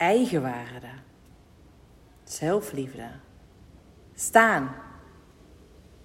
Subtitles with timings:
[0.00, 0.88] eigenwaarde,
[2.24, 3.08] zelfliefde,
[4.14, 4.74] staan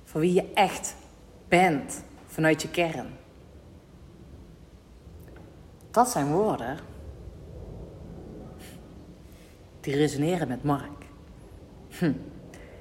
[0.03, 0.95] voor wie je echt
[1.47, 3.07] bent vanuit je kern.
[5.91, 6.77] Dat zijn woorden
[9.79, 11.05] die resoneren met Mark.
[11.89, 12.13] Hm.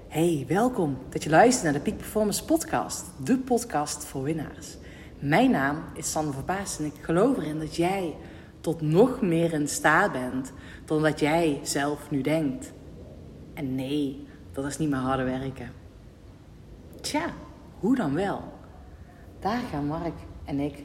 [0.08, 4.76] Hey, welkom dat je luistert naar de Peak Performance Podcast, de podcast voor winnaars.
[5.18, 8.16] Mijn naam is Sander Verbaas en ik geloof erin dat jij
[8.64, 10.52] tot nog meer in staat bent
[10.84, 12.72] dan dat jij zelf nu denkt.
[13.54, 15.72] En nee, dat is niet meer harde werken.
[17.00, 17.24] Tja,
[17.78, 18.42] hoe dan wel?
[19.40, 20.82] Daar gaan Mark en ik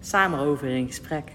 [0.00, 1.32] samen over in gesprek.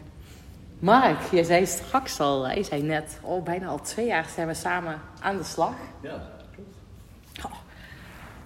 [0.80, 4.54] Mark, jij zei straks al, hij zei net, oh, bijna al twee jaar zijn we
[4.54, 5.76] samen aan de slag.
[6.02, 6.76] Ja, klopt.
[7.46, 7.59] Oh,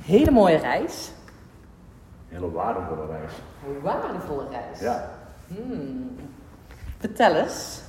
[0.02, 1.12] hele mooie reis.
[2.28, 3.32] Hele waardevolle reis.
[3.68, 4.80] Een waardevolle reis.
[4.80, 5.12] Ja.
[5.48, 6.16] Hmm.
[7.02, 7.82] Vertel eens.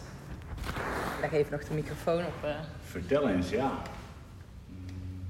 [1.14, 2.44] Ik leg even nog de microfoon op.
[2.44, 2.60] eh.
[2.82, 3.82] Vertel eens, ja.
[4.68, 5.24] Mm,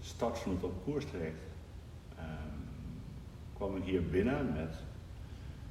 [0.00, 1.40] Start van het op koers traject.
[2.18, 2.26] Ehm,
[3.56, 4.74] kwam ik hier binnen met,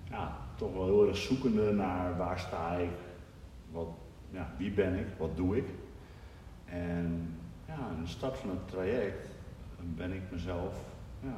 [0.09, 2.92] ja, toch wel heel erg zoekende naar waar sta ik,
[3.72, 3.88] wat,
[4.30, 5.68] ja, wie ben ik, wat doe ik.
[6.66, 7.36] En
[7.68, 9.28] ja, aan de start van het traject
[9.95, 10.73] ben ik mezelf,
[11.20, 11.36] ja,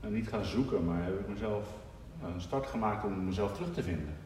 [0.00, 1.66] nou, niet gaan zoeken, maar heb ik mezelf
[2.22, 4.16] een start gemaakt om mezelf terug te vinden.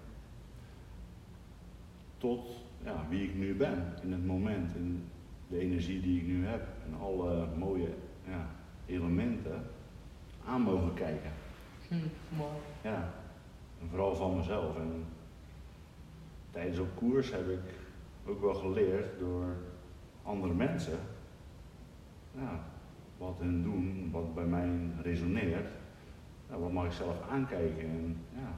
[2.19, 2.47] Tot
[2.85, 5.05] ja, wie ik nu ben in het moment, in
[5.49, 7.95] de energie die ik nu heb en alle mooie
[8.27, 8.47] ja,
[8.87, 9.65] elementen
[10.45, 11.31] aan mogen kijken.
[11.89, 11.95] Hm,
[12.37, 12.53] mooi.
[12.83, 13.13] Ja,
[13.81, 14.77] en vooral van mezelf.
[14.77, 15.05] En
[16.51, 17.75] tijdens op koers heb ik
[18.27, 19.57] ook wel geleerd door
[20.23, 20.99] andere mensen,
[22.35, 22.61] ja,
[23.19, 24.69] wat hun doen, wat bij mij
[25.03, 25.69] resoneert,
[26.53, 28.49] ja, wat mag ik zelf aankijken en ja,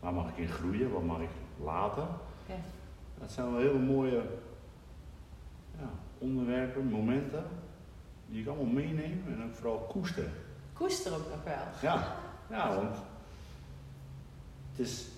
[0.00, 1.28] waar mag ik in groeien, wat mag ik
[1.64, 2.06] laten.
[2.46, 2.54] Ja.
[3.20, 4.22] Dat zijn wel hele mooie
[5.78, 7.44] ja, onderwerpen, momenten,
[8.26, 10.28] die ik allemaal meeneem en ook vooral koester.
[10.72, 11.90] Koester ook nog wel.
[11.90, 12.04] Ja,
[12.50, 12.96] ja, want
[14.70, 15.08] het is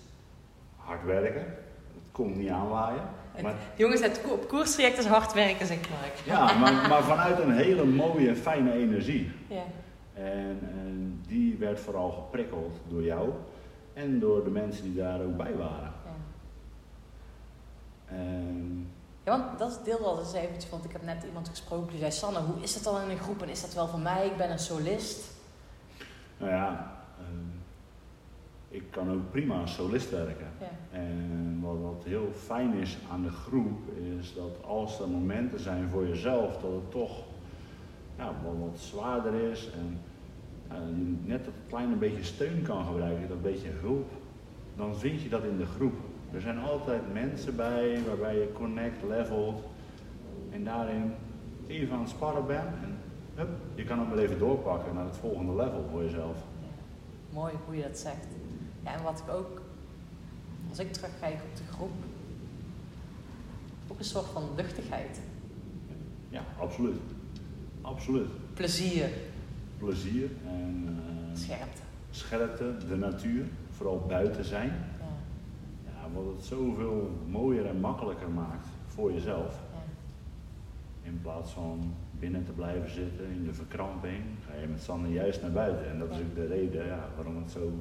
[0.75, 3.03] hard werken, het komt niet aanwaaien.
[3.41, 6.15] Maar, Jongens, het ko- koerstraject is hard werken, zegt Mark.
[6.25, 9.31] ja, maar, maar vanuit een hele mooie, fijne energie.
[9.47, 9.63] Ja.
[10.13, 13.29] En, en die werd vooral geprikkeld door jou
[13.93, 15.91] en door de mensen die daar ook bij waren.
[16.05, 16.11] Ja.
[19.23, 22.11] Ja, want dat deelde al eens eventjes, want ik heb net iemand gesproken die zei...
[22.11, 24.25] Sanne, hoe is het dan in een groep en is dat wel voor mij?
[24.25, 25.31] Ik ben een solist.
[26.37, 27.47] nou ja, ehm,
[28.67, 30.47] ik kan ook prima als solist werken.
[30.59, 30.97] Ja.
[30.97, 35.89] En wat, wat heel fijn is aan de groep, is dat als er momenten zijn
[35.89, 37.23] voor jezelf, dat het toch
[38.17, 39.99] ja, wat, wat zwaarder is en
[41.23, 44.11] net dat kleine beetje steun kan gebruiken, dat beetje hulp,
[44.75, 45.93] dan vind je dat in de groep.
[46.31, 49.63] Er zijn altijd mensen bij waarbij je connect, levelt
[50.49, 51.13] en daarin
[51.67, 52.97] even aan het sparren bent en
[53.35, 56.37] hup, je kan ook wel even doorpakken naar het volgende level voor jezelf.
[56.61, 56.67] Ja.
[57.33, 58.27] Mooi hoe je dat zegt.
[58.83, 59.61] Ja, en wat ik ook,
[60.69, 61.91] als ik terugkijk op de groep,
[63.87, 65.21] ook een soort van luchtigheid.
[66.29, 66.99] Ja, absoluut.
[67.81, 68.27] Absoluut.
[68.53, 69.09] Plezier,
[69.83, 71.81] plezier en eh, scherpte.
[72.09, 74.69] scherpte, de natuur, vooral buiten zijn.
[74.69, 75.05] Ja.
[75.85, 79.59] Ja, wat het zoveel mooier en makkelijker maakt voor jezelf.
[79.71, 79.81] Ja.
[81.09, 85.41] In plaats van binnen te blijven zitten in de verkramping, ga je met Sanne juist
[85.41, 85.89] naar buiten.
[85.89, 87.71] En dat is ook de reden ja, waarom het zo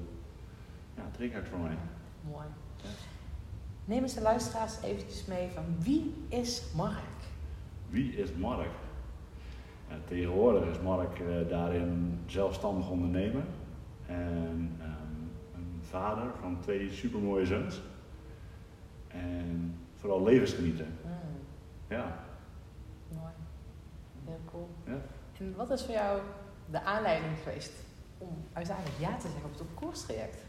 [0.96, 1.76] ja, triggert voor mij.
[2.30, 2.46] Mooi.
[3.84, 7.20] Neem eens de luisteraars eventjes mee van wie is Mark?
[7.88, 8.70] Wie is Mark?
[10.04, 13.42] Tegenwoordig is Mark eh, daarin zelfstandig ondernemer
[14.06, 17.82] en ehm, een vader van twee supermooie zoons.
[19.08, 20.86] En vooral levensgenieten.
[21.02, 21.12] Hmm,
[21.88, 22.24] Ja,
[23.08, 23.32] mooi.
[24.24, 24.68] Heel cool.
[24.86, 25.00] Ja.
[25.38, 26.20] En wat is voor jou
[26.70, 27.72] de aanleiding geweest
[28.18, 30.44] om uiteindelijk ja te zeggen op het op koerstraject?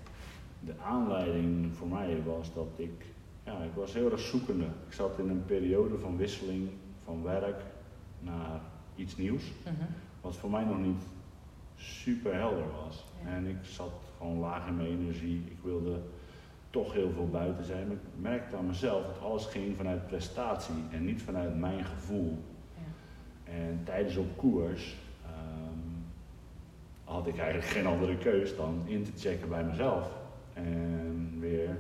[0.65, 3.05] de aanleiding voor mij was dat ik,
[3.43, 4.65] ja, ik was heel erg zoekende.
[4.87, 6.69] Ik zat in een periode van wisseling
[7.03, 7.61] van werk
[8.19, 8.61] naar
[8.95, 9.73] iets nieuws, Mhm.
[10.21, 11.03] wat voor mij nog niet
[11.75, 13.05] super helder was.
[13.23, 13.29] Ja.
[13.29, 15.43] En ik zat gewoon laag in mijn energie.
[15.45, 15.99] Ik wilde
[16.69, 17.87] toch heel veel buiten zijn.
[17.87, 22.37] Maar ik merkte aan mezelf dat alles ging vanuit prestatie en niet vanuit mijn gevoel.
[22.75, 23.51] Ja.
[23.53, 25.79] En tijdens op koers ehm,
[27.03, 30.11] had ik eigenlijk geen andere keus dan in te checken bij mezelf.
[30.53, 31.77] En weer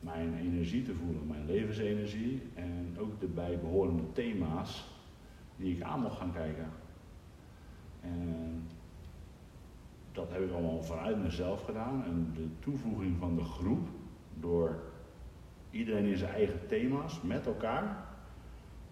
[0.00, 2.42] mijn energie te voelen, mijn levensenergie.
[2.54, 4.84] En ook de bijbehorende thema's
[5.56, 6.70] die ik aan mocht gaan kijken.
[8.00, 8.68] En
[10.12, 12.04] dat heb ik allemaal vanuit mezelf gedaan.
[12.04, 13.88] En de toevoeging van de groep
[14.34, 14.82] door
[15.70, 18.04] iedereen in zijn eigen thema's, met elkaar,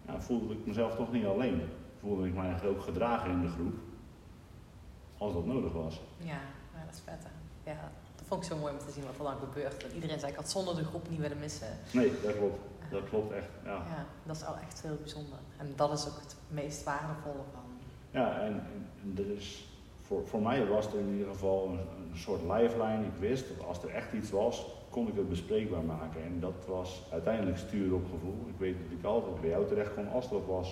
[0.07, 1.63] ja, voelde ik mezelf toch niet alleen.
[2.01, 3.75] Voelde ik mij ook gedragen in de groep,
[5.19, 6.01] als dat nodig was.
[6.19, 6.41] Ja,
[6.75, 7.71] ja dat is vet hè.
[7.71, 9.81] Ja, dat vond ik zo mooi om te zien wat er dan gebeurt.
[9.81, 11.69] Dat iedereen zei, ik had zonder de groep niet willen missen.
[11.93, 12.59] Nee, dat klopt.
[12.91, 13.71] Dat klopt echt, ja.
[13.71, 15.39] Ja, dat is wel echt heel bijzonder.
[15.57, 17.63] En dat is ook het meest waardevolle van.
[18.11, 18.63] Ja, en,
[19.03, 19.69] en er is,
[20.01, 23.05] voor, voor mij was er in ieder geval een, een soort lifeline.
[23.05, 26.23] Ik wist dat als er echt iets was, kon ik het bespreekbaar maken.
[26.23, 28.45] En dat was uiteindelijk sturen op gevoel.
[28.47, 30.69] Ik weet dat ik altijd bij jou terecht kon als dat was.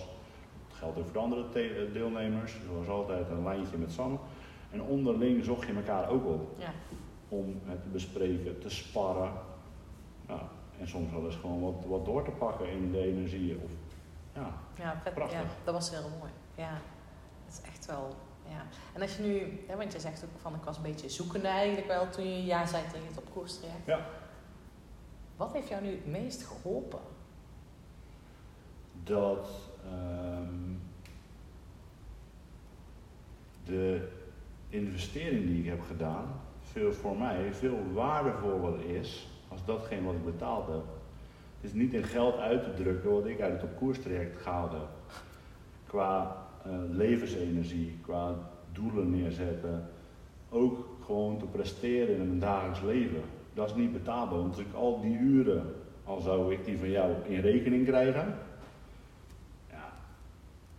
[0.69, 2.55] Dat geldt ook voor de andere eh, deelnemers.
[2.55, 4.21] Er was altijd een lijntje met Sam.
[4.71, 6.73] En onderling zocht je elkaar ook op Ja,
[7.29, 9.33] om het te bespreken, te sparren.
[10.81, 13.57] En soms wel eens gewoon wat, wat door te pakken in de energie.
[13.65, 13.71] Of,
[14.35, 15.39] ja, ja, vet, Prachtig.
[15.39, 16.31] ja dat was heel mooi.
[16.55, 16.71] Ja,
[17.47, 18.15] dat is echt wel.
[18.49, 18.63] Ja.
[18.95, 21.49] En als je nu, hè, want je zegt ook van ik was een beetje zoekende
[21.49, 23.87] eigenlijk wel toen je ja zei tegen het op koers traject.
[23.87, 24.07] Ja.
[25.37, 27.01] Wat heeft jou nu het meest geholpen?
[29.09, 29.49] dat
[29.85, 30.75] ehm,
[33.65, 34.09] de
[34.69, 39.29] investering die ik heb gedaan, veel voor mij veel waardevoller is
[39.59, 40.83] als datgene wat ik betaald heb.
[41.61, 44.73] Het is niet in geld uit te drukken wat ik uit het op koerstraject gehaald
[44.73, 44.89] heb.
[45.87, 48.35] Qua eh, levensenergie, qua
[48.73, 49.89] doelen neerzetten,
[50.51, 53.21] ook gewoon te presteren in mijn dagelijks leven.
[53.55, 56.91] Dat is niet betaalbaar, want als ik al die uren, al zou ik die van
[56.91, 58.35] jou in rekening krijgen,
[59.71, 59.93] ja,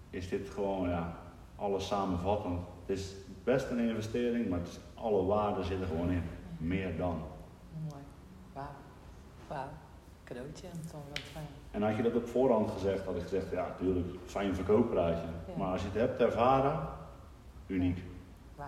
[0.10, 1.18] is dit gewoon ja,
[1.56, 2.60] alles samenvattend.
[2.86, 6.24] Het is best een investering, maar het is, alle waarden zitten gewoon in.
[6.58, 7.22] Meer dan.
[9.50, 9.68] Wauw.
[10.24, 10.68] Cadeautje.
[10.92, 11.48] Toch wel fijn.
[11.72, 15.28] En had je dat op voorhand gezegd, had ik gezegd, ja, natuurlijk, fijn verkooppraatje.
[15.48, 15.54] Ja.
[15.58, 16.88] Maar als je het hebt ervaren,
[17.68, 18.04] uniek.
[18.56, 18.68] Wauw.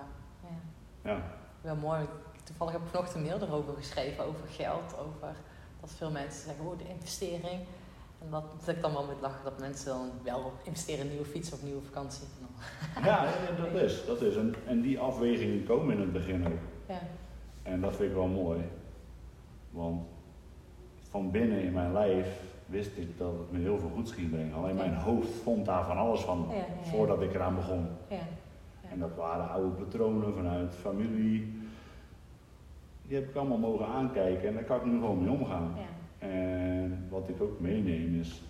[1.03, 1.11] Ja.
[1.11, 1.23] Ja,
[1.61, 2.05] Wel mooi.
[2.43, 4.97] Toevallig heb ik vanochtend een mail erover geschreven, over geld.
[4.99, 5.35] Over
[5.81, 7.59] dat veel mensen zeggen, oh de investering.
[8.21, 11.11] En dat, dat ik dan wel moet lachen dat mensen dan wel investeren in een
[11.11, 12.27] nieuwe fiets of nieuwe vakantie.
[13.03, 13.25] Ja
[13.57, 14.05] dat is.
[14.05, 14.35] Dat is.
[14.35, 16.59] En, en die afwegingen komen in het begin ook.
[16.87, 16.99] Ja.
[17.63, 18.69] En dat vind ik wel mooi.
[19.69, 20.07] Want
[21.11, 22.27] van binnen in mijn lijf
[22.65, 24.53] wist ik dat het me heel veel goeds ging brengen.
[24.55, 26.89] Alleen mijn hoofd vond daar van alles van Ja, ja, ja.
[26.89, 27.87] voordat ik eraan begon.
[28.07, 28.17] Ja.
[28.91, 31.59] En dat waren oude patronen vanuit familie.
[33.07, 35.75] Die heb ik allemaal mogen aankijken en daar kan ik nu gewoon mee omgaan.
[35.77, 36.27] Ja.
[36.27, 38.41] En wat ik ook meeneem is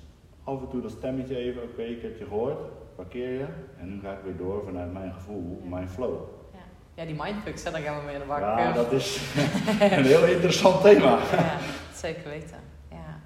[0.44, 2.60] af en toe dat stemmetje even, oké, ik heb je gehoord,
[2.96, 3.46] parkeer je.
[3.80, 5.70] En nu ga ik weer door vanuit mijn gevoel, Ja.
[5.70, 6.14] mijn flow.
[6.54, 6.60] Ja.
[6.94, 8.40] ja, die mindfucks, hè, daar gaan we mee in de bak.
[8.40, 9.34] Ja, dat is
[9.98, 11.10] een heel interessant thema.
[11.32, 11.58] Ja,
[12.02, 12.60] zeker weten.
[12.90, 13.20] Ja.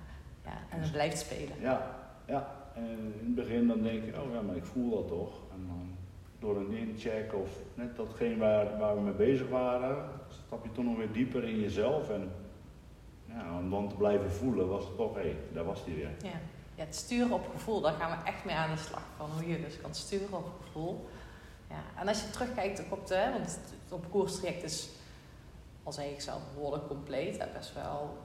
[0.43, 0.57] Ja.
[0.69, 1.59] En het blijft spelen.
[1.59, 1.95] Ja,
[2.25, 2.47] ja.
[2.73, 5.33] En in het begin dan denk je, oh ja, maar ik voel dat toch.
[5.53, 5.95] En dan
[6.39, 10.85] door een incheck of net datgene waar, waar we mee bezig waren, stap je toch
[10.85, 12.09] nog weer dieper in jezelf.
[12.09, 12.31] En
[13.25, 16.11] ja, om dan te blijven voelen was het toch, hé, hey, daar was die weer.
[16.21, 16.39] Ja.
[16.75, 19.03] ja, het sturen op gevoel, daar gaan we echt mee aan de slag.
[19.17, 21.09] Van hoe je dus kan sturen op gevoel.
[21.69, 22.01] Ja.
[22.01, 24.89] En als je terugkijkt ook op de, hè, want het op koerstraject is,
[25.83, 27.45] al zeg ik zelf, behoorlijk compleet.
[27.53, 28.17] Best wel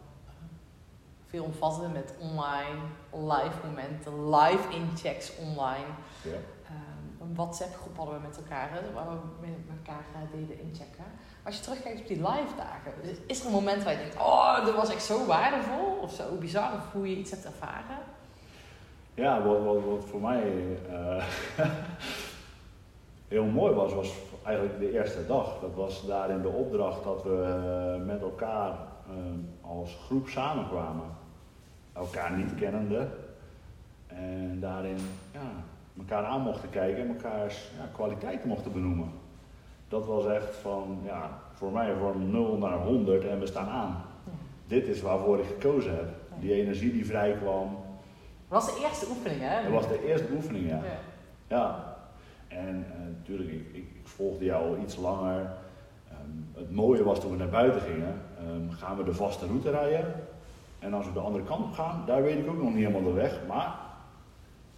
[1.31, 2.81] eh, veel omvattend met online,
[3.13, 5.91] live momenten, live inchecks online.
[6.23, 6.39] Ja.
[6.65, 10.61] Ehm, een WhatsApp groep hadden we met elkaar, hè, waar we met elkaar eh, deden
[10.61, 11.05] inchecken.
[11.43, 12.93] Als je terugkijkt op die live dagen,
[13.27, 16.37] is er een moment waar je denkt, oh, dat was echt zo waardevol of zo
[16.39, 17.99] bizar, of hoe je iets hebt ervaren?
[19.15, 20.53] Ja, wat, wat, wat voor mij
[20.89, 21.25] eh,
[23.29, 25.59] heel mooi was, was eigenlijk de eerste dag.
[25.61, 31.07] Dat was daarin de opdracht dat we eh, met elkaar eh, als groep samenkwamen.
[32.01, 33.09] Elkaar niet kennende.
[34.07, 34.99] En daarin
[35.33, 35.51] ja,
[35.99, 39.11] elkaar aan mochten kijken en elkaars ja, kwaliteiten mochten benoemen.
[39.89, 44.03] Dat was echt van, ja, voor mij van 0 naar 100 en we staan aan.
[44.25, 44.33] Ja.
[44.67, 46.09] Dit is waarvoor ik gekozen heb.
[46.39, 47.77] Die energie die vrij kwam,
[48.49, 49.63] Dat was de eerste oefening, hè?
[49.63, 50.81] dat was de eerste oefening, ja.
[51.47, 51.97] Ja.
[52.49, 55.51] En eh, natuurlijk, ik, ik, ik volgde jou al iets langer.
[56.09, 59.71] Ehm, het mooie was toen we naar buiten gingen, ehm, gaan we de vaste route
[59.71, 60.15] rijden.
[60.81, 63.13] En als we de andere kant op gaan, daar weet ik ook nog niet helemaal
[63.13, 63.41] de weg.
[63.49, 63.75] Maar,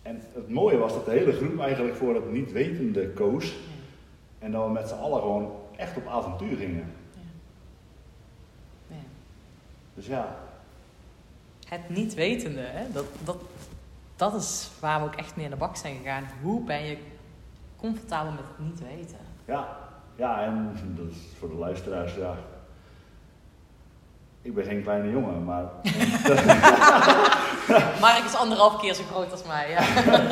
[0.02, 3.54] en het mooie was dat de hele groep eigenlijk voor het niet wetende koos.
[4.38, 6.92] En dat we met z'n allen gewoon echt op avontuur gingen.
[8.88, 8.94] Ja.
[9.94, 10.36] Dus ja,
[11.66, 12.92] Het niet wetende, hè?
[12.92, 13.36] Dat, dat,
[14.16, 16.24] dat is waar we ook echt mee in de bak zijn gegaan.
[16.42, 16.96] Hoe ben je
[17.76, 19.18] comfortabel met het niet weten?
[19.44, 19.78] ja,
[20.16, 22.36] ja, en dat is voor de luisteraars, ja.
[24.42, 25.62] Ik ben geen kleine jongen, maar
[28.00, 29.80] Mark is anderhalf keer zo groot als mij, ja.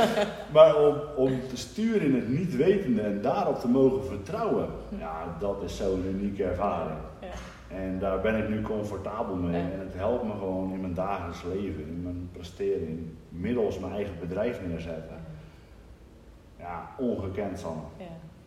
[0.54, 5.36] Maar om, om te sturen in het niet wetende en daarop te mogen vertrouwen, ja,
[5.38, 6.98] dat is zo'n unieke ervaring.
[7.20, 7.28] Ja.
[7.76, 9.62] En daar ben ik nu comfortabel mee.
[9.62, 9.70] Ja.
[9.70, 14.18] En het helpt me gewoon in mijn dagelijks leven, in mijn presteren, middels mijn eigen
[14.20, 15.24] bedrijf neerzetten.
[16.58, 17.82] Ja, ongekend Sanne.
[17.96, 18.04] Ja.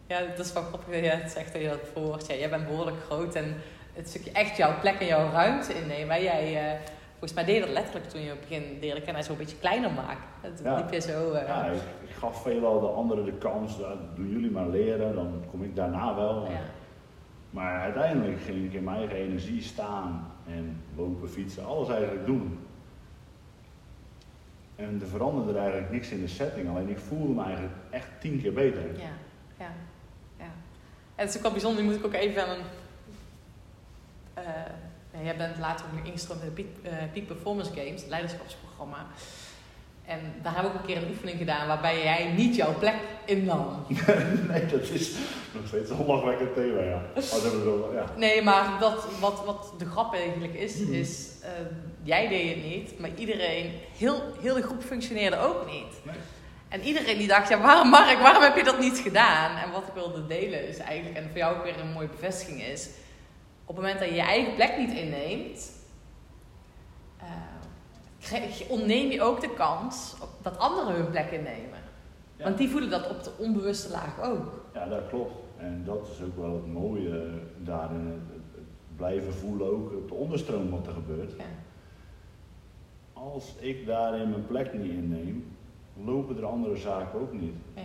[0.07, 2.27] ja, dat is wel grappig dat het zegt dat je dat verwoordt.
[2.27, 3.55] Ja, jij bent behoorlijk groot en
[3.93, 6.07] het stukje echt jouw plek en jouw ruimte innemen.
[6.07, 8.95] Waar jij, eh, volgens mij deed je dat letterlijk toen je op het begin leerde
[9.01, 10.23] kennen, hij zo een beetje kleiner maken.
[10.55, 10.75] Toen Ja.
[10.75, 11.31] liep je zo...
[11.31, 15.15] eh, Ja, ik, ik gaf veelal de anderen de kans, ja, doen jullie maar leren,
[15.15, 16.47] dan kom ik daarna wel.
[16.51, 16.59] ja.
[17.49, 22.59] Maar uiteindelijk ging ik in mijn eigen energie staan en lopen, fietsen, alles eigenlijk doen.
[24.75, 28.41] En er veranderde eigenlijk niks in de setting, alleen ik voelde me eigenlijk echt tien
[28.41, 28.81] keer beter.
[28.81, 28.99] Ja,
[29.59, 29.71] ja,
[30.37, 30.45] ja.
[31.15, 32.63] En het is ook wel bijzonder, nu moet ik ook even aan een...
[34.33, 34.43] eh,
[35.13, 38.09] ja, jij bent later ook nog ingestroomd in de Peak, eh, Peak Performance Games, het
[38.09, 39.05] leiderschapsprogramma.
[40.05, 42.95] En daar hebben we ook een keer een oefening gedaan waarbij jij niet jouw plek
[43.25, 43.85] innam.
[44.49, 45.11] nee, dat is
[45.53, 47.01] nog steeds een lachwekkend thema, ja.
[47.63, 48.05] Wel, ja.
[48.15, 50.93] Nee, maar dat, wat, wat de grap eigenlijk is, Mhm.
[50.93, 51.49] is eh,
[52.03, 55.93] jij deed het niet, maar iedereen, heel, heel de groep functioneerde ook niet.
[56.03, 56.15] Nee.
[56.69, 59.57] En iedereen die dacht, ja, waarom Mark, waarom heb je dat niet gedaan?
[59.57, 62.63] En wat ik wilde delen is eigenlijk, en voor jou ook weer een mooie bevestiging
[62.63, 62.89] is,
[63.65, 65.71] op het moment dat je je eigen plek niet inneemt,
[68.19, 71.79] krijg- ontneem je ook de kans dat anderen hun plek innemen.
[72.35, 72.43] Ja.
[72.43, 74.61] Want die voelen dat op de onbewuste laag ook.
[74.73, 75.33] Ja, dat klopt.
[75.57, 78.07] En dat is ook wel het mooie daarin.
[78.07, 78.63] Het
[78.95, 81.33] blijven voelen ook op de onderstroom wat er gebeurt.
[81.37, 81.43] Ja.
[83.13, 85.55] Als ik daarin mijn plek niet inneem,
[86.03, 87.55] lopen er andere zaken ook niet.
[87.73, 87.81] Ja.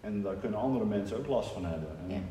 [0.00, 1.88] En daar kunnen andere mensen ook last van hebben.
[2.08, 2.24] En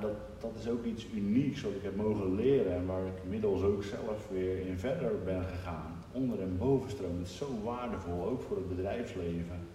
[0.00, 3.62] Dat, dat is ook iets unieks wat ik heb mogen leren en waar ik inmiddels
[3.62, 6.04] ook zelf weer in verder ben gegaan.
[6.12, 9.68] Onder- en bovenstroom, het is zo waardevol, ook voor het bedrijfsleven.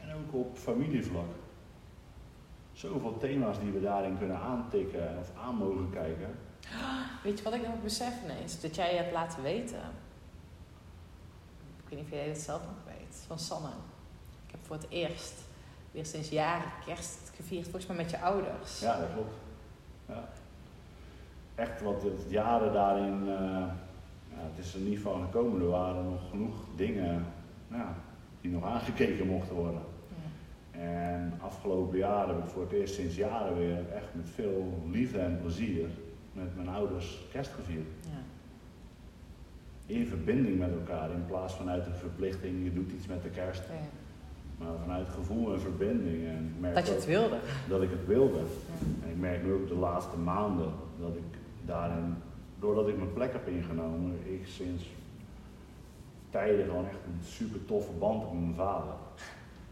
[0.00, 1.34] En ook op familievlak.
[2.72, 6.38] Zoveel thema's die we daarin kunnen aantikken of aan mogen kijken.
[7.22, 8.60] Weet je wat ik nog besef ineens?
[8.60, 9.80] Dat jij je hebt laten weten.
[11.82, 13.24] Ik weet niet of jij dat zelf nog weet.
[13.26, 13.68] Van Sanne.
[14.46, 15.34] Ik heb voor het eerst,
[15.90, 17.64] weer sinds jaren, kerst gevierd.
[17.64, 18.80] Volgens mij met je ouders.
[18.80, 19.34] Ja, dat klopt.
[20.08, 20.28] Ja.
[21.54, 23.66] Echt wat het jaren daarin, eh,
[24.28, 25.60] ja, het is er niet van gekomen.
[25.60, 27.24] Er waren nog genoeg dingen
[27.68, 27.94] ja,
[28.40, 29.80] die nog aangekeken mochten worden.
[30.70, 35.18] En afgelopen jaar heb ik voor het eerst sinds jaren weer echt met veel liefde
[35.18, 35.88] en plezier
[36.32, 37.86] met mijn ouders kerst gevierd.
[38.00, 38.22] Ja.
[39.94, 43.62] In verbinding met elkaar, in plaats vanuit een verplichting, je doet iets met de kerst.
[44.58, 46.26] Maar vanuit gevoel en verbinding.
[46.26, 47.38] En ik merk Dat je het wilde.
[47.68, 48.38] dat ik het wilde.
[48.38, 49.04] Ja.
[49.04, 52.14] En ik merk nu ook de laatste maanden dat ik daarin,
[52.58, 54.84] doordat ik mijn plek heb ingenomen, ik sinds
[56.30, 58.94] tijden gewoon echt een super toffe band heb met mijn vader.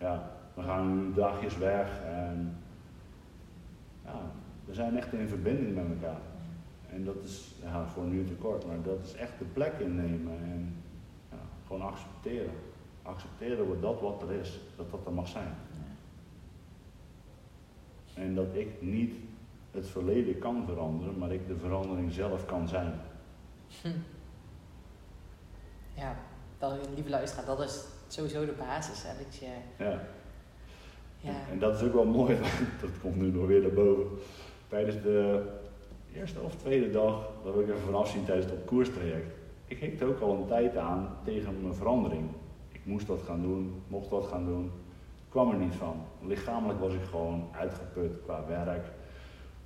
[0.01, 2.57] Ja, we gaan nu dagjes weg en
[4.05, 4.21] ja,
[4.65, 6.21] we zijn echt in verbinding met elkaar.
[6.91, 10.75] En dat is ja, voor nu tekort, maar dat is echt de plek innemen en
[11.31, 11.37] ja,
[11.67, 12.53] gewoon accepteren.
[13.05, 15.55] Accepteren wat dat wat er is, dat dat er mag zijn.
[18.15, 19.15] En dat ik niet
[19.71, 23.01] het verleden kan veranderen, maar ik de verandering zelf kan zijn.
[23.83, 23.89] Hm.
[25.95, 26.17] Ja,
[26.59, 29.03] dat, lieve luisteraar, dat is sowieso de basis.
[29.03, 29.47] Hè, dat je,
[29.85, 30.01] Ja.
[31.21, 32.37] ja, En dat is ook wel mooi,
[32.81, 34.07] dat komt nu nog weer naar boven.
[34.69, 35.47] Tijdens de
[36.15, 39.35] eerste of tweede dag, dat wil ik even vanaf zien tijdens het koerstraject.
[39.67, 42.29] Ik hikte ook al een tijd aan tegen mijn verandering.
[42.85, 44.71] Moest dat gaan doen, mocht dat gaan doen.
[45.29, 45.97] kwam er niet van.
[46.21, 48.87] Lichamelijk was ik gewoon uitgeput qua werk,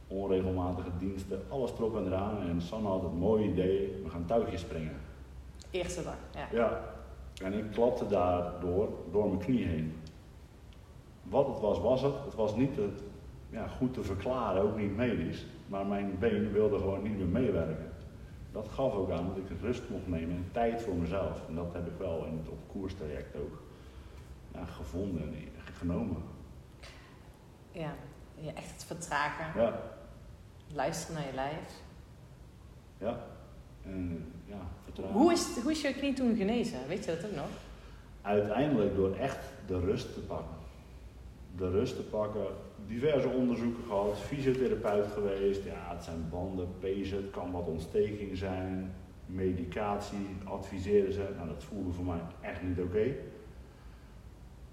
[0.07, 2.43] onregelmatige diensten, alles trok en eraan.
[2.49, 4.97] En Sanne had het mooie idee, we gaan touwtjes springen.
[5.71, 6.17] eerste dag.
[6.35, 6.49] Ja.
[6.53, 6.81] Ja,
[7.45, 9.97] en ik klapte daardoor door mijn knie heen.
[11.23, 12.15] Wat het was, was het.
[12.25, 12.89] Het was niet te,
[13.51, 15.47] ja, goed te verklaren, ook niet medisch.
[15.67, 17.93] Maar mijn been wilde gewoon niet meer meewerken.
[18.53, 21.49] Dat gaf ook aan dat ik rust mocht nemen en tijd voor mezelf.
[21.49, 23.63] En dat heb ik wel in het op koerstraject ook
[24.55, 25.35] ja, gevonden en
[25.73, 26.23] genomen.
[27.71, 27.95] Ja.
[28.35, 29.61] ja, echt het vertragen.
[29.61, 29.81] Ja,
[30.73, 31.73] Luisteren naar je lijf.
[32.99, 33.25] ja.
[33.85, 35.21] En ja, vertrouwen.
[35.21, 36.79] Hoe is, hoe is je knie toen genezen?
[36.89, 37.49] Weet je dat ook nog?
[38.23, 40.57] Uiteindelijk door echt de rust te pakken.
[41.57, 42.47] De rust te pakken,
[42.87, 45.65] diverse onderzoeken gehad, fysiotherapeut geweest.
[45.65, 48.95] Ja, het zijn banden, pezen, het kan wat ontsteking zijn,
[49.27, 51.29] medicatie, adviseren ze.
[51.37, 53.15] Nou, dat voelde voor mij echt niet oké.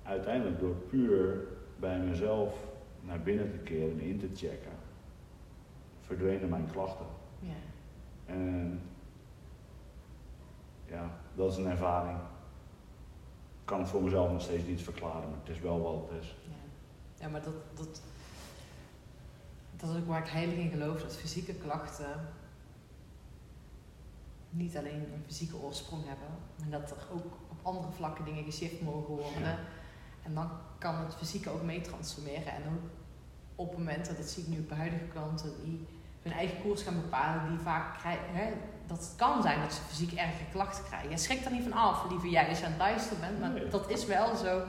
[0.03, 1.47] Uiteindelijk door puur
[1.79, 2.67] bij mezelf
[3.01, 4.71] naar binnen te keren en in te checken,
[6.01, 7.05] verdwenen mijn klachten.
[7.39, 7.53] Ja.
[8.25, 8.81] En
[10.85, 12.17] ja, dat is een ervaring.
[13.59, 16.21] Ik kan het voor mezelf nog steeds niet verklaren, maar het is wel wat het
[16.21, 16.35] is.
[16.47, 16.54] Ja,
[17.19, 18.01] ja maar dat, dat,
[19.75, 22.27] dat is ook waar ik heilig in geloof, dat fysieke klachten
[24.49, 26.27] niet alleen een fysieke oorsprong hebben,
[26.59, 29.41] maar dat er ook op andere vlakken dingen geshift mogen worden.
[29.41, 29.57] Ja.
[30.23, 32.53] En dan kan het fysieke ook mee transformeren.
[32.53, 32.89] En ook
[33.55, 35.87] op het moment, dat dat zie ik nu bij huidige klanten, die
[36.21, 38.53] hun eigen koers gaan bepalen, die vaak krijgen, hè,
[38.87, 41.09] dat het kan zijn dat ze fysiek erge klachten krijgen.
[41.09, 43.51] Je schrikt er niet van af, liever jij als je aan het luisteren bent, maar
[43.51, 43.67] Nee.
[43.67, 44.63] dat is wel zo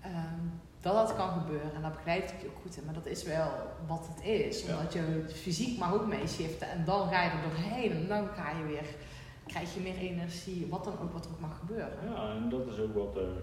[0.00, 0.37] ehm,
[0.80, 1.74] dat dat kan gebeuren.
[1.74, 3.50] En daar begrijp ik je ook goed in, maar dat is wel
[3.86, 4.66] wat het is.
[4.66, 4.76] Ja.
[4.76, 8.50] Omdat je fysiek mag ook meeshiften en dan ga je er doorheen en dan ga
[8.50, 8.86] je weer,
[9.46, 11.92] krijg je meer energie, wat dan ook, wat er ook mag gebeuren.
[12.04, 13.42] Ja, en dat is ook wat er,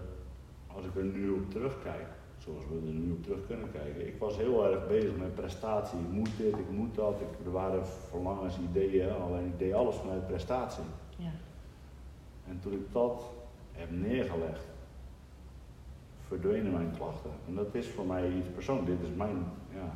[0.66, 2.06] als ik er nu op terugkijk,
[2.38, 4.06] zoals we er nu op terug kunnen kijken.
[4.06, 5.98] Ik was heel erg bezig met prestatie.
[5.98, 7.20] Ik moet dit, ik moet dat.
[7.20, 10.84] Ik, er waren verlangens, ideeën, alleen ik deed alles vanuit prestatie.
[11.16, 11.32] Ja.
[12.48, 13.22] En toen ik dat
[13.72, 14.64] heb neergelegd,
[16.28, 17.30] verdwenen mijn klachten.
[17.48, 18.90] En dat is voor mij iets persoonlijks.
[18.90, 19.36] Dit is mijn,
[19.74, 19.90] ja,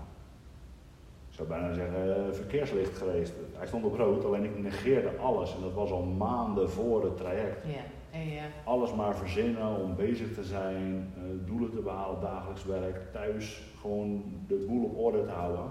[1.29, 3.33] ik zou bijna zeggen, verkeerslicht geweest.
[3.53, 5.55] Hij stond op rood, alleen ik negeerde alles.
[5.55, 7.67] En dat was al maanden voor het traject.
[7.67, 7.83] Ja.
[8.13, 8.43] Ja.
[8.65, 14.25] Alles maar verzinnen om bezig te zijn, eh, doelen te behalen, dagelijks werk, thuis gewoon
[14.47, 15.65] de boel op orde te houden.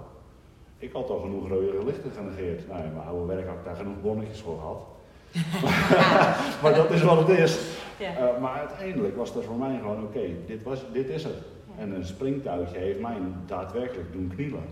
[0.77, 2.67] Ik had al genoeg rode lichten genegeerd.
[2.67, 4.87] Nou, in mijn oude werk had ik daar genoeg bonnetjes voor gehad.
[6.61, 7.77] maar dat is wat het is.
[7.99, 8.15] Ja.
[8.15, 11.37] Eh, maar uiteindelijk was het voor mij gewoon, oké, dit dit, dit is het.
[11.77, 14.63] En een springtouwtje heeft mij daadwerkelijk doen knielen.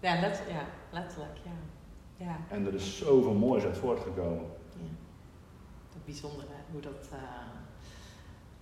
[0.00, 1.50] Ja, ja, let, ja letterlijk, ja.
[2.26, 4.44] Ja, En er is zoveel moois uit voortgekomen.
[4.76, 4.88] ja.
[5.92, 7.08] Dat bijzondere, hoe dat...
[7.12, 7.18] eh,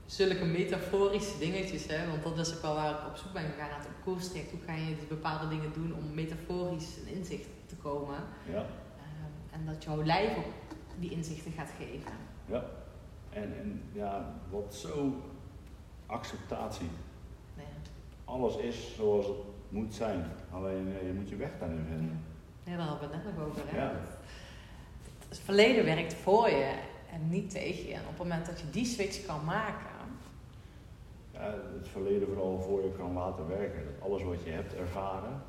[0.06, 3.68] zulke metaforische dingetjes, hè, want dat is ook wel waar ik op zoek ben gegaan
[3.68, 4.50] naar het koerstraject.
[4.50, 8.16] Hoe kan je dus bepaalde dingen doen om metaforisch een inzicht te komen.
[8.52, 8.56] Ja,
[8.98, 10.44] Ehm, en dat jouw lijf ook
[10.98, 12.12] die inzichten gaat geven.
[12.46, 12.64] ja.
[13.32, 15.12] En, en ja, wat zo
[16.06, 16.88] acceptatie.
[17.56, 17.66] Nee.
[18.24, 19.36] Alles is zoals het
[19.68, 20.24] moet zijn.
[20.52, 22.24] Alleen je moet je weg daarin vinden.
[22.64, 23.62] Ja, daar hadden we het net nog over.
[23.66, 23.76] Hè?
[23.84, 23.92] Ja.
[25.28, 26.74] Het verleden werkt voor je
[27.12, 27.94] en niet tegen je.
[27.94, 29.86] En op het moment dat je die switch kan maken,
[31.32, 33.84] Ja, het verleden vooral voor je kan laten werken.
[33.84, 35.42] Dat alles wat je hebt ervaren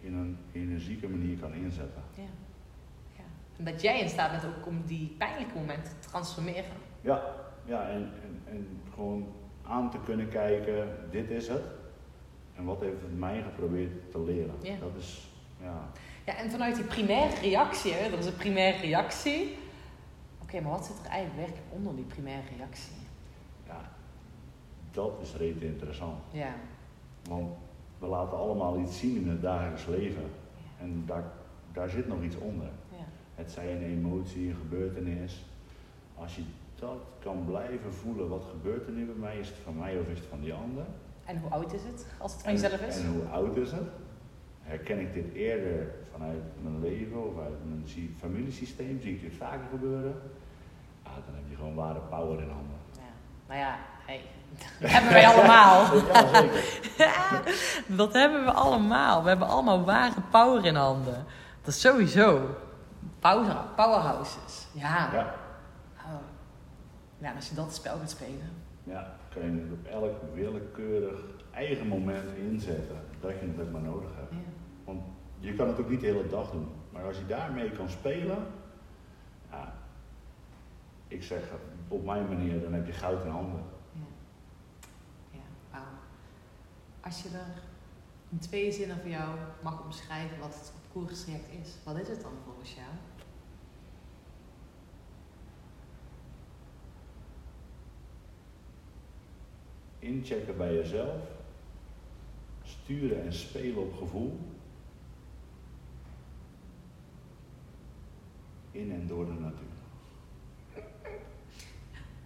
[0.00, 2.02] in een energieke manier kan inzetten.
[2.14, 2.22] ja.
[3.16, 3.22] ja.
[3.58, 6.82] En dat jij in staat bent ook om die pijnlijke momenten te transformeren.
[7.04, 7.22] Ja,
[7.64, 9.26] ja en, en, en gewoon
[9.62, 11.62] aan te kunnen kijken, dit is het.
[12.56, 14.54] En wat heeft het mij geprobeerd te leren?
[14.62, 14.76] Ja.
[14.80, 15.28] Dat is,
[15.62, 15.88] ja,
[16.26, 19.56] Ja, en vanuit die primaire reactie, hè, dat is een primaire reactie.
[20.42, 22.92] Oké, maar wat zit er eigenlijk werkelijk onder die primaire reactie?
[23.66, 23.80] ja,
[24.90, 26.18] dat is rete interessant.
[26.30, 26.54] Ja.
[27.28, 27.52] Want
[27.98, 30.30] we laten allemaal iets zien in het dagelijks leven.
[30.80, 31.24] En daar,
[31.72, 32.68] daar zit nog iets onder.
[32.90, 33.04] ja.
[33.34, 35.44] Het zij een emotie, een gebeurtenis.
[36.14, 36.42] Als je
[36.80, 39.38] dat kan blijven voelen, wat gebeurt er nu bij mij?
[39.38, 40.84] Is het van mij of is het van die ander?
[41.24, 42.96] En hoe oud is het als het van En- jezelf is?
[42.96, 43.88] En hoe oud is het?
[44.62, 49.00] Herken ik dit eerder vanuit mijn leven of uit mijn familiesysteem?
[49.00, 50.14] Zie ik dit vaker gebeuren?
[51.04, 52.76] Ja, dan heb je gewoon ware power in handen.
[52.92, 53.00] Ja.
[53.48, 54.20] Nou ja, hey,
[54.80, 55.84] dat hebben wij allemaal.
[56.08, 57.84] Ja, zeker.
[57.96, 59.22] dat hebben we allemaal.
[59.22, 61.24] We hebben allemaal ware power in handen.
[61.62, 62.40] Dat is sowieso.
[63.18, 64.66] Power, powerhouses.
[64.72, 65.08] Ja.
[65.12, 65.34] Ja.
[67.18, 68.50] Ja, als je dat spel gaat spelen.
[68.84, 73.80] ja, kan je het op elk willekeurig eigen moment inzetten dat je het ook maar
[73.80, 74.30] nodig hebt.
[74.30, 74.36] Ja.
[74.84, 75.02] Want
[75.38, 76.68] je kan het ook niet de hele dag doen.
[76.92, 78.46] Maar als je daarmee kan spelen,
[79.50, 79.74] ja,
[81.08, 81.42] ik zeg
[81.88, 83.62] op mijn manier, dan heb je goud in handen.
[83.92, 84.00] Ja.
[85.30, 85.82] Ja, wauw.
[87.00, 87.62] Als je er
[88.28, 92.20] in twee zinnen voor jou mag omschrijven wat het op koerstraject is, wat is het
[92.22, 92.88] dan volgens jou?
[100.04, 101.22] Inchecken bij jezelf,
[102.62, 104.38] sturen en spelen op gevoel.
[108.70, 109.74] In en door de natuur.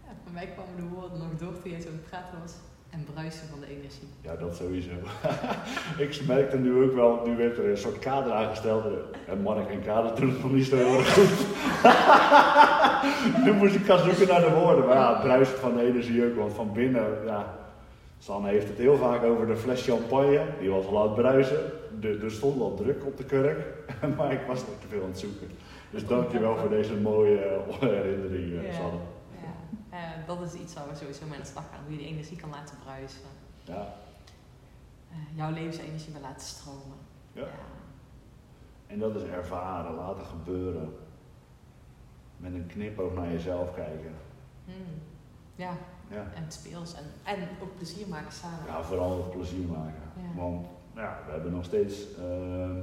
[0.06, 2.54] Ja, voor mij kwamen de woorden nog door toen jij zo praten was.
[2.90, 4.08] En bruisen van de energie.
[4.20, 4.90] Ja, dat sowieso.
[6.04, 8.84] ik merkte nu ook wel, nu werd er een soort kader aangesteld.
[9.26, 11.46] En Mark en kader doen het nog niet zo heel erg goed.
[13.44, 14.86] nu moest ik gaan zoeken naar de woorden.
[14.86, 16.36] Maar ja, bruist van de energie ook.
[16.36, 17.67] Want van binnen, ja.
[18.18, 20.46] Sanne heeft het heel vaak over de fles champagne.
[20.60, 21.58] Die was al aan het bruisen.
[22.02, 23.66] Er stond al druk op de kurk.
[24.16, 25.48] maar ik was nog te veel aan het zoeken.
[25.90, 28.72] Dus dankjewel voor deze mooie herinnering, eh, Ja.
[28.72, 28.98] Sanne.
[29.42, 31.80] Ja, eh, dat is iets waar we sowieso mee aan de slag gaan.
[31.84, 33.20] Hoe je die energie kan laten bruisen.
[33.64, 33.94] Ja,
[35.10, 36.96] Eh, jouw levensenergie wil laten stromen.
[37.32, 37.46] ja.
[38.86, 40.94] En dat is ervaren, laten gebeuren.
[42.36, 44.14] Met een knipoog naar jezelf kijken.
[44.64, 44.74] Hmm.
[45.54, 45.70] ja.
[46.10, 46.26] Ja.
[46.34, 46.94] en speels.
[46.94, 48.66] En, en ook plezier maken samen.
[48.66, 50.02] Ja, vooral plezier maken.
[50.16, 50.40] Ja.
[50.40, 52.80] Want ja, we hebben nog steeds ehm,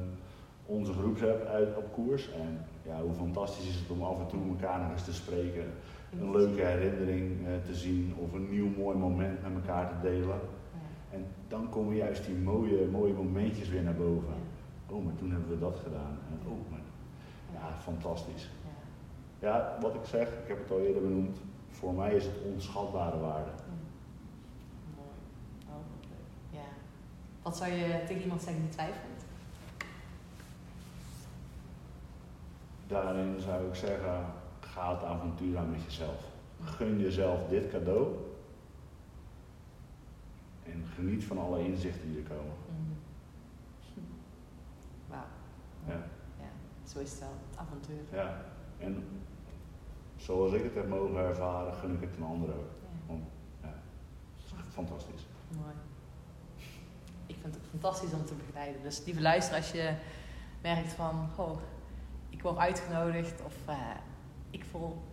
[0.65, 2.31] onze groepsapp uit op koers.
[2.31, 5.63] En ja, hoe fantastisch is het om af en toe elkaar nog eens te spreken.
[6.19, 10.39] Een leuke herinnering eh, te zien of een nieuw mooi moment met elkaar te delen.
[11.11, 14.33] En dan komen juist die mooie, mooie momentjes weer naar boven.
[14.89, 16.17] Oh, maar toen hebben we dat gedaan.
[16.29, 16.79] En oh, maar,
[17.53, 18.49] ja, fantastisch.
[19.39, 21.37] Ja, wat ik zeg, ik heb het al eerder benoemd,
[21.85, 23.51] voor mij is het onschatbare waarde.
[24.95, 25.09] Mooi.
[25.67, 25.85] Oh.
[26.49, 26.65] Ja.
[27.41, 29.25] Wat zou je tegen iemand zeggen die twijfelt?
[32.87, 34.25] Daarin zou ik zeggen,
[34.59, 36.23] ga het avontuur aan met jezelf.
[36.63, 38.15] Gun jezelf dit cadeau.
[40.63, 42.53] En geniet van alle inzichten die er komen.
[42.69, 42.97] Mm.
[45.07, 45.25] Wauw.
[45.87, 46.07] Ja.
[46.39, 46.49] ja.
[46.83, 48.01] Zo is het wel, het avontuur.
[48.11, 48.41] Ja,
[48.77, 49.03] en
[50.25, 52.71] zoals ik het heb mogen ervaren, gun ik het een ander ook.
[52.81, 52.87] Ja.
[53.07, 53.23] Want
[53.61, 55.25] ja, het is echt fantastisch.
[55.49, 55.75] Mooi.
[57.25, 58.81] Ik vind het fantastisch om te begeleiden.
[58.83, 59.93] Dus lieve luister, als je
[60.61, 61.57] merkt van, oh,
[62.29, 63.75] ik word uitgenodigd of eh,
[64.49, 65.03] ik voel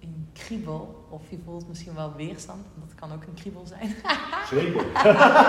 [0.00, 2.66] een kriebel of je voelt misschien wel weerstand.
[2.74, 3.88] Dat kan ook een kriebel zijn.
[4.52, 4.84] Zeker.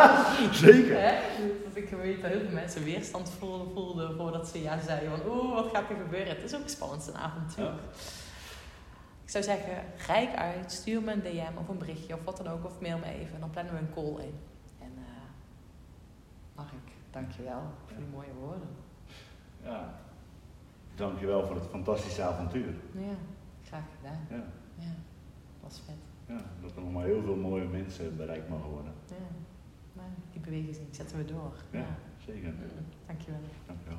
[0.65, 1.01] Zeker.
[1.01, 1.15] Hè?
[1.63, 5.31] Dat ik weet dat heel veel mensen weerstand voelden, voelden voordat ze ja zeiden van
[5.31, 6.35] oeh, wat gaat er gebeuren?
[6.35, 7.65] Het is ook spannend, een avontuur.
[7.65, 7.75] Ja.
[9.23, 12.47] Ik zou zeggen, rijk uit, stuur me een DM of een berichtje of wat dan
[12.47, 13.33] ook, of mail me even.
[13.33, 14.33] En dan plannen we een call in.
[14.79, 15.03] En eh
[16.55, 16.69] Mark,
[17.11, 18.67] dankjewel voor die mooie woorden.
[19.63, 19.93] Ja.
[20.95, 22.73] Dankjewel voor het fantastische avontuur.
[22.91, 23.15] Ja,
[23.63, 24.19] graag gedaan.
[24.29, 24.43] Ja.
[24.85, 24.91] Ja,
[25.61, 25.95] was vet.
[26.27, 26.41] ja.
[26.61, 28.91] Dat er nog maar heel veel mooie mensen bereikt mogen worden.
[29.07, 29.15] Ja,
[29.93, 31.53] maar die beweging zetten we door.
[31.71, 31.85] Ja,
[32.25, 32.49] zeker.
[32.49, 32.59] Mm,
[33.07, 33.39] Dankjewel.
[33.67, 33.97] Dankjewel.